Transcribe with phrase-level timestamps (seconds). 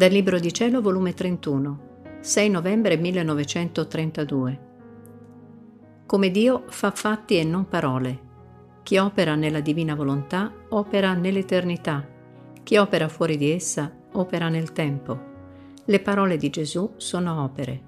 [0.00, 4.60] Dal Libro di Cielo, volume 31, 6 novembre 1932.
[6.06, 8.18] Come Dio fa fatti e non parole.
[8.82, 12.08] Chi opera nella divina volontà opera nell'eternità.
[12.62, 15.20] Chi opera fuori di essa opera nel tempo.
[15.84, 17.82] Le parole di Gesù sono opere.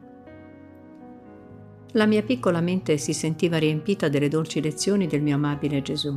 [1.92, 6.14] La mia piccola mente si sentiva riempita delle dolci lezioni del mio amabile Gesù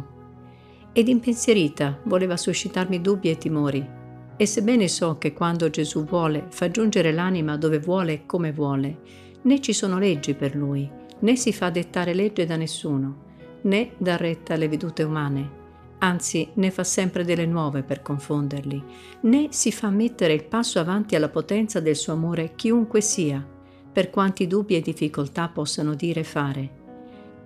[0.92, 4.04] ed impensierita voleva suscitarmi dubbi e timori.
[4.38, 9.00] E sebbene so che quando Gesù vuole fa giungere l'anima dove vuole e come vuole,
[9.44, 10.90] né ci sono leggi per lui,
[11.20, 13.24] né si fa dettare legge da nessuno,
[13.62, 15.64] né dà retta alle vedute umane,
[16.00, 18.84] anzi ne fa sempre delle nuove per confonderli,
[19.22, 23.46] né si fa mettere il passo avanti alla potenza del suo amore chiunque sia,
[23.92, 26.70] per quanti dubbi e difficoltà possano dire e fare.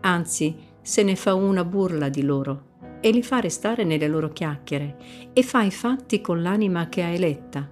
[0.02, 2.69] Anzi, se ne fa una burla di loro
[3.02, 4.98] e li fa restare nelle loro chiacchiere
[5.34, 7.70] e fa i fatti con l'anima che ha eletta.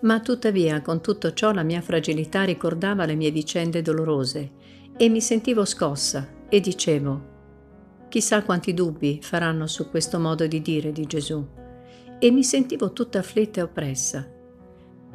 [0.00, 4.52] Ma tuttavia con tutto ciò la mia fragilità ricordava le mie vicende dolorose
[4.96, 7.34] e mi sentivo scossa e dicevo,
[8.08, 11.44] chissà quanti dubbi faranno su questo modo di dire di Gesù.
[12.18, 14.26] E mi sentivo tutta afflitta e oppressa.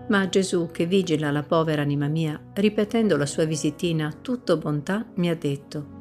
[0.09, 5.30] Ma Gesù, che vigila la povera anima mia, ripetendo la sua visitina tutto bontà, mi
[5.30, 6.00] ha detto,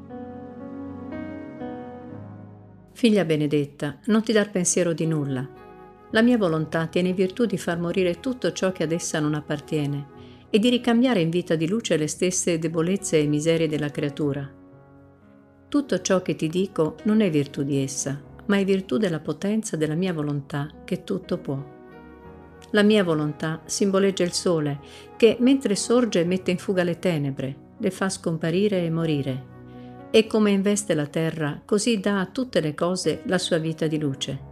[3.01, 5.49] Figlia benedetta, non ti dar pensiero di nulla.
[6.11, 10.07] La mia volontà tiene virtù di far morire tutto ciò che ad essa non appartiene
[10.51, 14.47] e di ricambiare in vita di luce le stesse debolezze e miserie della creatura.
[15.67, 19.79] Tutto ciò che ti dico non è virtù di essa, ma è virtù della potenza
[19.79, 21.59] della mia volontà che tutto può.
[22.73, 24.79] La mia volontà simboleggia il sole
[25.17, 29.50] che mentre sorge mette in fuga le tenebre, le fa scomparire e morire
[30.11, 33.99] e come investe la terra, così dà a tutte le cose la sua vita di
[33.99, 34.49] luce.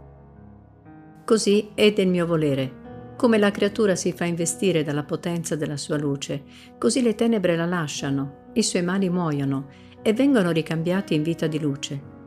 [1.25, 2.77] Così è del mio volere.
[3.17, 6.43] Come la creatura si fa investire dalla potenza della sua luce,
[6.77, 9.67] così le tenebre la lasciano, i suoi mali muoiono
[10.01, 12.17] e vengono ricambiati in vita di luce.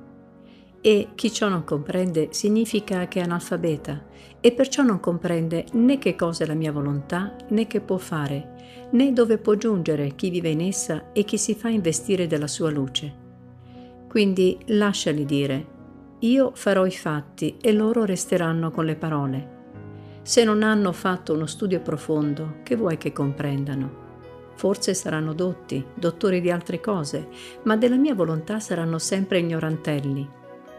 [0.83, 4.05] E chi ciò non comprende significa che è analfabeta
[4.41, 8.89] e perciò non comprende né che cosa è la mia volontà né che può fare,
[8.91, 12.71] né dove può giungere chi vive in essa e chi si fa investire della sua
[12.71, 13.22] luce.
[14.13, 15.67] Quindi lasciali dire,
[16.19, 19.49] io farò i fatti e loro resteranno con le parole.
[20.21, 24.51] Se non hanno fatto uno studio profondo, che vuoi che comprendano?
[24.55, 27.27] Forse saranno dotti, dottori di altre cose,
[27.63, 30.29] ma della mia volontà saranno sempre ignorantelli.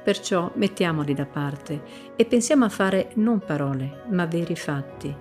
[0.03, 1.81] Perciò mettiamoli da parte
[2.15, 5.17] e pensiamo a fare non parole, ma veri fatti.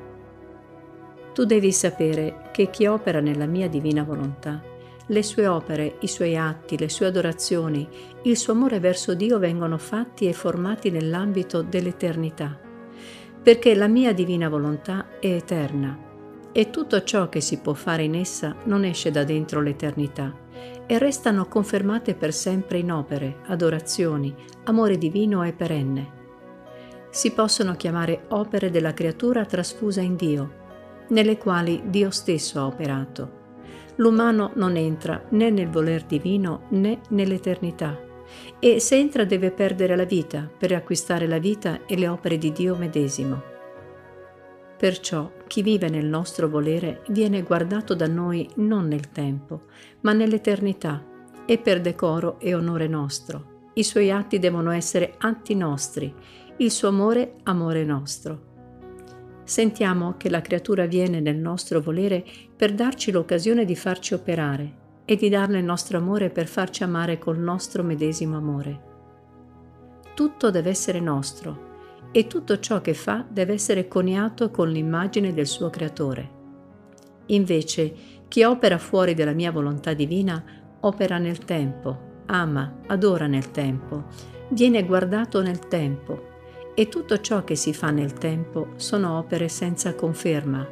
[1.33, 4.72] Tu devi sapere che chi opera nella mia divina volontà
[5.07, 7.89] le sue opere, i suoi atti, le sue adorazioni,
[8.23, 12.59] il suo amore verso Dio vengono fatti e formati nell'ambito dell'eternità,
[13.43, 16.11] perché la mia divina volontà è eterna
[16.53, 20.33] e tutto ciò che si può fare in essa non esce da dentro l'eternità
[20.87, 26.21] e restano confermate per sempre in opere, adorazioni, amore divino e perenne.
[27.11, 30.61] Si possono chiamare opere della creatura trasfusa in Dio,
[31.09, 33.41] nelle quali Dio stesso ha operato
[33.97, 38.11] l'umano non entra né nel voler divino né nell'eternità
[38.59, 42.53] e se entra deve perdere la vita per acquistare la vita e le opere di
[42.53, 43.51] Dio medesimo.
[44.79, 49.67] Perciò chi vive nel nostro volere viene guardato da noi non nel tempo,
[50.01, 51.05] ma nell'eternità
[51.45, 53.71] e per decoro e onore nostro.
[53.75, 56.13] I suoi atti devono essere atti nostri,
[56.57, 58.51] il suo amore amore nostro.
[59.45, 62.25] Sentiamo che la creatura viene nel nostro volere
[62.57, 67.19] per darci l'occasione di farci operare e di darle il nostro amore per farci amare
[67.19, 68.91] col nostro medesimo amore.
[70.15, 71.71] Tutto deve essere nostro
[72.13, 76.41] e tutto ciò che fa deve essere coniato con l'immagine del suo creatore.
[77.27, 77.95] Invece,
[78.29, 80.43] chi opera fuori della mia volontà divina
[80.81, 84.05] opera nel tempo, ama, adora nel tempo,
[84.51, 86.31] viene guardato nel tempo
[86.75, 90.67] e tutto ciò che si fa nel tempo sono opere senza conferma,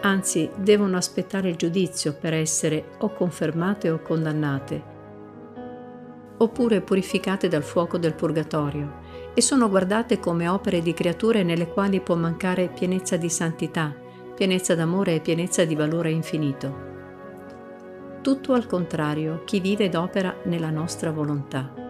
[0.00, 4.82] anzi devono aspettare il giudizio per essere o confermate o condannate,
[6.38, 12.00] oppure purificate dal fuoco del purgatorio, e sono guardate come opere di creature nelle quali
[12.00, 13.94] può mancare pienezza di santità,
[14.34, 16.86] pienezza d'amore e pienezza di valore infinito.
[18.20, 21.87] Tutto al contrario, chi vive ed opera nella nostra volontà.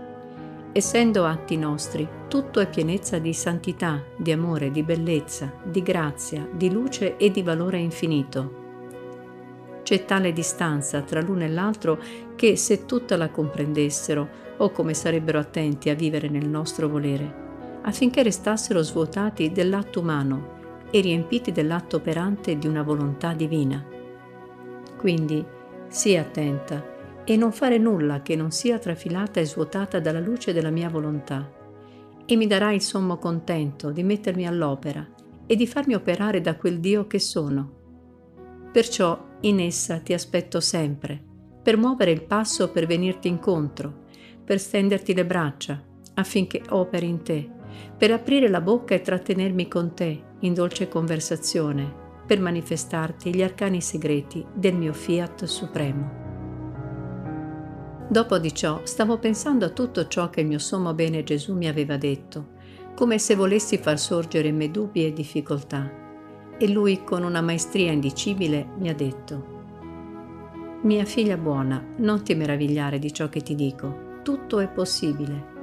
[0.73, 6.71] Essendo atti nostri, tutto è pienezza di santità, di amore, di bellezza, di grazia, di
[6.71, 8.67] luce e di valore infinito.
[9.83, 11.99] C'è tale distanza tra l'uno e l'altro
[12.37, 18.23] che se tutta la comprendessero, o come sarebbero attenti a vivere nel nostro volere, affinché
[18.23, 20.57] restassero svuotati dell'atto umano,
[20.91, 23.85] e riempiti dell'atto operante di una volontà divina.
[24.99, 25.45] Quindi
[25.89, 26.97] sii attenta
[27.31, 31.53] e non fare nulla che non sia trafilata e svuotata dalla luce della mia volontà,
[32.25, 35.07] e mi darai il sommo contento di mettermi all'opera
[35.47, 37.73] e di farmi operare da quel Dio che sono.
[38.73, 41.23] Perciò in essa ti aspetto sempre,
[41.63, 44.05] per muovere il passo per venirti incontro,
[44.43, 45.85] per stenderti le braccia,
[46.15, 47.47] affinché operi in te,
[47.95, 51.95] per aprire la bocca e trattenermi con te in dolce conversazione,
[52.27, 56.28] per manifestarti gli arcani segreti del mio fiat supremo.
[58.09, 61.69] Dopo di ciò stavo pensando a tutto ciò che il mio sommo bene Gesù mi
[61.69, 62.57] aveva detto,
[62.95, 65.91] come se volessi far sorgere in me dubbi e difficoltà.
[66.59, 69.57] E lui con una maestria indicibile mi ha detto,
[70.83, 75.57] Mia figlia buona, non ti meravigliare di ciò che ti dico, tutto è possibile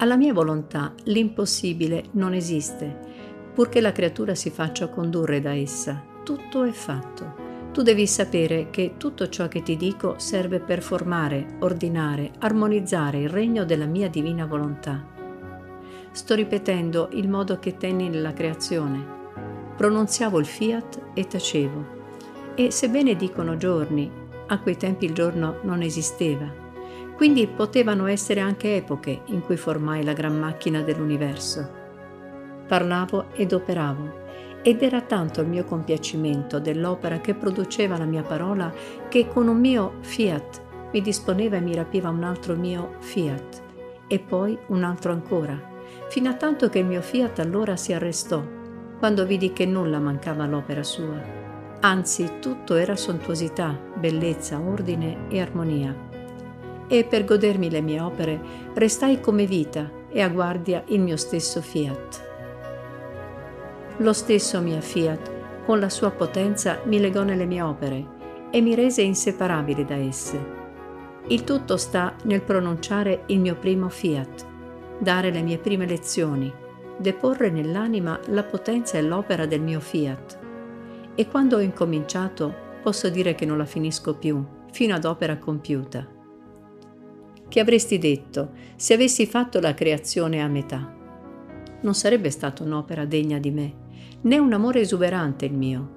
[0.00, 2.98] alla mia volontà l'impossibile non esiste,
[3.52, 6.00] purché la creatura si faccia condurre da essa.
[6.22, 7.47] Tutto è fatto.
[7.72, 13.28] Tu devi sapere che tutto ciò che ti dico serve per formare, ordinare, armonizzare il
[13.28, 15.04] regno della mia divina volontà.
[16.10, 19.16] Sto ripetendo il modo che tenni nella creazione.
[19.76, 21.96] Pronunziavo il fiat e tacevo.
[22.54, 24.10] E sebbene dicono giorni,
[24.48, 26.66] a quei tempi il giorno non esisteva
[27.18, 31.68] quindi potevano essere anche epoche in cui formai la gran macchina dell'universo.
[32.68, 34.17] Parlavo ed operavo,
[34.68, 38.70] ed era tanto il mio compiacimento dell'opera che produceva la mia parola
[39.08, 40.60] che con un mio fiat
[40.92, 43.62] mi disponeva e mi rapiva un altro mio fiat,
[44.06, 45.58] e poi un altro ancora,
[46.10, 48.44] fino a tanto che il mio fiat allora si arrestò,
[48.98, 51.18] quando vidi che nulla mancava all'opera sua.
[51.80, 55.96] Anzi, tutto era sontuosità, bellezza, ordine e armonia
[56.88, 58.40] e per godermi le mie opere
[58.74, 62.27] restai come vita e a guardia il mio stesso fiat.
[64.00, 68.06] Lo stesso mio fiat, con la sua potenza, mi legò nelle mie opere
[68.52, 70.56] e mi rese inseparabile da esse.
[71.26, 74.46] Il tutto sta nel pronunciare il mio primo fiat,
[75.00, 76.50] dare le mie prime lezioni,
[76.96, 80.38] deporre nell'anima la potenza e l'opera del mio fiat.
[81.16, 84.40] E quando ho incominciato, posso dire che non la finisco più,
[84.70, 86.06] fino ad opera compiuta.
[87.48, 90.94] Che avresti detto se avessi fatto la creazione a metà?
[91.80, 93.86] Non sarebbe stata un'opera degna di me,
[94.22, 95.96] né un amore esuberante il mio.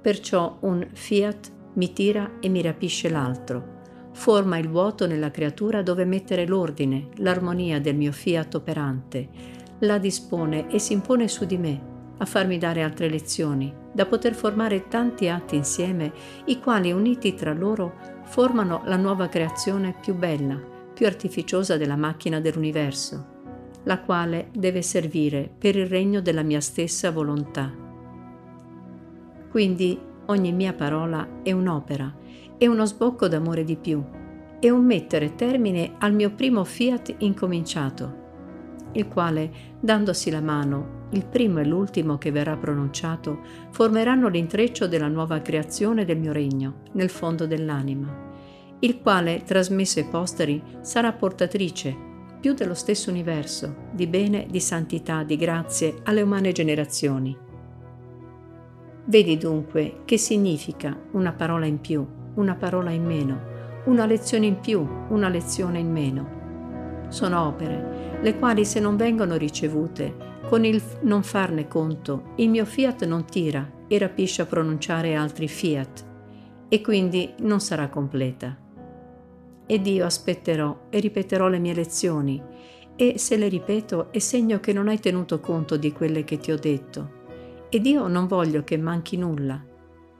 [0.00, 3.76] Perciò un fiat mi tira e mi rapisce l'altro,
[4.12, 9.28] forma il vuoto nella creatura dove mettere l'ordine, l'armonia del mio fiat operante,
[9.80, 14.34] la dispone e si impone su di me a farmi dare altre lezioni, da poter
[14.34, 16.12] formare tanti atti insieme,
[16.46, 17.94] i quali uniti tra loro
[18.24, 20.60] formano la nuova creazione più bella,
[20.92, 23.37] più artificiosa della macchina dell'universo,
[23.84, 27.72] la quale deve servire per il regno della mia stessa volontà.
[29.50, 32.14] Quindi ogni mia parola è un'opera,
[32.58, 34.04] è uno sbocco d'amore di più,
[34.60, 38.26] è un mettere termine al mio primo fiat incominciato,
[38.92, 39.50] il quale,
[39.80, 43.40] dandosi la mano, il primo e l'ultimo che verrà pronunciato,
[43.70, 48.26] formeranno l'intreccio della nuova creazione del mio regno, nel fondo dell'anima
[48.80, 51.96] il quale, trasmesso ai posteri, sarà portatrice,
[52.40, 57.36] più dello stesso universo, di bene, di santità, di grazie alle umane generazioni.
[59.04, 63.40] Vedi dunque che significa una parola in più, una parola in meno,
[63.86, 67.06] una lezione in più, una lezione in meno.
[67.08, 72.64] Sono opere, le quali se non vengono ricevute, con il non farne conto, il mio
[72.64, 76.06] fiat non tira e rapisce a pronunciare altri fiat,
[76.68, 78.66] e quindi non sarà completa
[79.70, 82.42] ed io aspetterò e ripeterò le mie lezioni,
[82.96, 86.50] e se le ripeto è segno che non hai tenuto conto di quelle che ti
[86.50, 87.16] ho detto.
[87.68, 89.62] Ed io non voglio che manchi nulla,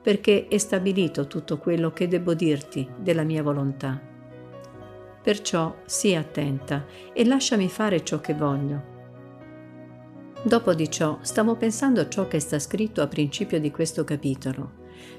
[0.03, 3.99] perché è stabilito tutto quello che devo dirti della mia volontà.
[5.23, 8.97] Perciò sii attenta e lasciami fare ciò che voglio.
[10.43, 14.73] Dopo di ciò stavo pensando a ciò che sta scritto a principio di questo capitolo,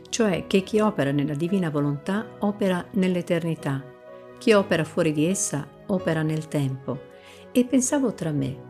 [0.09, 3.97] cioè che chi opera nella divina volontà opera nell'eternità
[4.39, 7.07] chi opera fuori di essa opera nel tempo.
[7.51, 8.67] E pensavo tra me,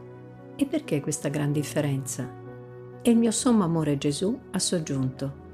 [0.55, 2.27] e perché questa gran differenza?
[3.01, 5.47] E il mio sommo amore Gesù ha soggiunto.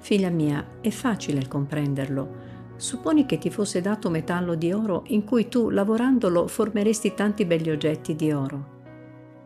[0.00, 2.52] Figlia mia, è facile comprenderlo.
[2.76, 7.70] Supponi che ti fosse dato metallo di oro in cui tu, lavorandolo, formeresti tanti belli
[7.70, 8.72] oggetti di oro.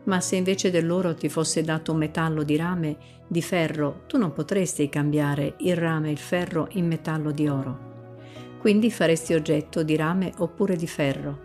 [0.04, 4.32] Ma se invece dell'oro ti fosse dato un metallo di rame, di ferro, tu non
[4.32, 7.88] potresti cambiare il rame e il ferro in metallo di oro
[8.68, 11.38] quindi faresti oggetto di rame oppure di ferro.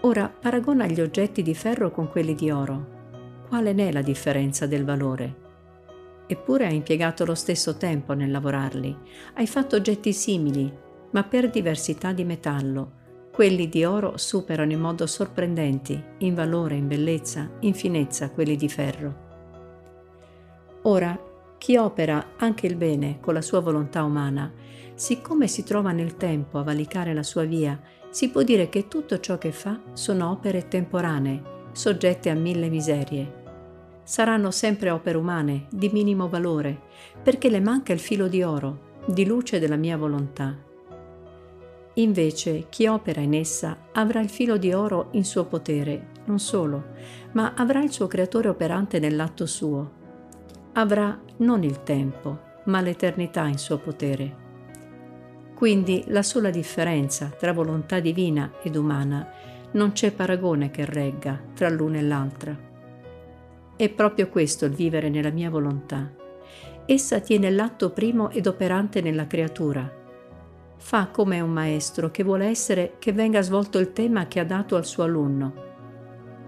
[0.00, 3.44] Ora paragona gli oggetti di ferro con quelli di oro.
[3.46, 5.34] quale ne è la differenza del valore?
[6.26, 8.96] Eppure hai impiegato lo stesso tempo nel lavorarli,
[9.34, 10.68] hai fatto oggetti simili,
[11.12, 12.90] ma per diversità di metallo.
[13.32, 18.68] Quelli di oro superano in modo sorprendenti, in valore, in bellezza, in finezza, quelli di
[18.68, 19.14] ferro.
[20.82, 21.16] Ora,
[21.56, 24.52] chi opera anche il bene con la sua volontà umana,
[25.00, 27.80] siccome si trova nel tempo a valicare la sua via,
[28.10, 31.42] si può dire che tutto ciò che fa sono opere temporanee,
[31.72, 36.78] soggette a mille miserie, saranno sempre opere umane, di minimo valore,
[37.22, 40.54] perché le manca il filo di oro, di luce della mia volontà.
[41.94, 46.88] Invece chi opera in essa avrà il filo di oro in suo potere, non solo,
[47.32, 49.92] ma avrà il suo creatore operante nell'atto suo.
[50.74, 54.39] Avrà non il tempo, ma l'eternità in suo potere.
[55.60, 59.30] Quindi la sola differenza tra volontà divina ed umana
[59.72, 62.58] non c'è paragone che regga tra l'una e l'altra.
[63.76, 66.10] È proprio questo il vivere nella mia volontà.
[66.86, 69.86] Essa tiene l'atto primo ed operante nella creatura.
[70.78, 74.76] Fa come un maestro che vuole essere che venga svolto il tema che ha dato
[74.76, 75.52] al suo alunno.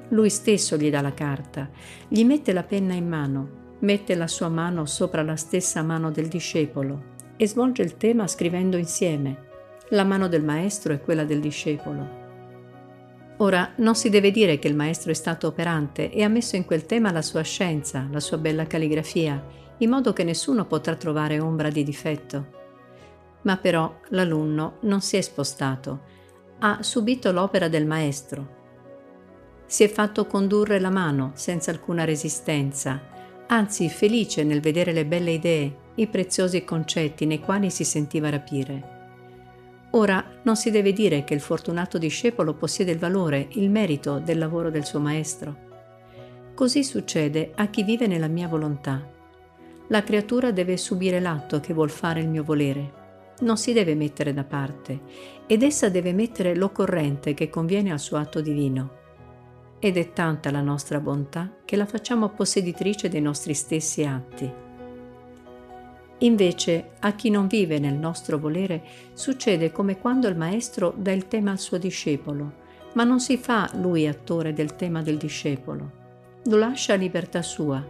[0.08, 1.68] Lui stesso gli dà la carta,
[2.08, 3.48] gli mette la penna in mano,
[3.80, 7.11] mette la sua mano sopra la stessa mano del discepolo
[7.42, 9.48] e svolge il tema scrivendo insieme.
[9.88, 12.20] La mano del maestro e quella del discepolo.
[13.38, 16.64] Ora, non si deve dire che il maestro è stato operante e ha messo in
[16.64, 19.44] quel tema la sua scienza, la sua bella calligrafia,
[19.78, 22.46] in modo che nessuno potrà trovare ombra di difetto.
[23.42, 26.02] Ma però l'alunno non si è spostato,
[26.60, 28.60] ha subito l'opera del maestro.
[29.66, 33.02] Si è fatto condurre la mano senza alcuna resistenza,
[33.48, 39.00] anzi felice nel vedere le belle idee, i preziosi concetti nei quali si sentiva rapire.
[39.94, 44.38] Ora non si deve dire che il fortunato discepolo possiede il valore, il merito del
[44.38, 45.70] lavoro del suo maestro.
[46.54, 49.06] Così succede a chi vive nella mia volontà.
[49.88, 53.00] La creatura deve subire l'atto che vuol fare il mio volere.
[53.40, 55.00] Non si deve mettere da parte
[55.46, 59.00] ed essa deve mettere l'occorrente che conviene al suo atto divino.
[59.78, 64.50] Ed è tanta la nostra bontà che la facciamo posseditrice dei nostri stessi atti.
[66.22, 71.26] Invece, a chi non vive nel nostro volere, succede come quando il maestro dà il
[71.26, 72.60] tema al suo discepolo,
[72.94, 76.00] ma non si fa lui attore del tema del discepolo.
[76.44, 77.84] Lo lascia a libertà sua,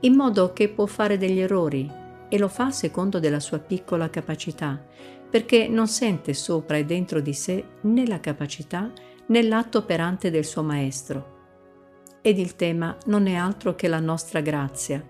[0.00, 1.90] in modo che può fare degli errori
[2.28, 4.80] e lo fa secondo della sua piccola capacità,
[5.28, 8.90] perché non sente sopra e dentro di sé né la capacità
[9.26, 11.32] né l'atto operante del suo maestro.
[12.22, 15.04] Ed il tema non è altro che la nostra grazia,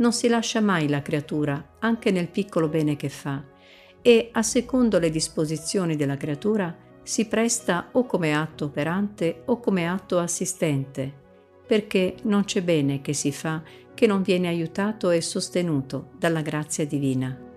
[0.00, 3.42] non si lascia mai la creatura, anche nel piccolo bene che fa,
[4.02, 9.88] e a secondo le disposizioni della creatura si presta o come atto operante o come
[9.88, 11.12] atto assistente,
[11.66, 13.62] perché non c'è bene che si fa
[13.94, 17.49] che non viene aiutato e sostenuto dalla grazia divina.